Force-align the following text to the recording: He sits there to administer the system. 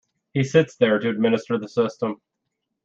He 0.33 0.43
sits 0.43 0.77
there 0.77 0.97
to 0.97 1.09
administer 1.09 1.59
the 1.59 1.69
system. 1.69 2.19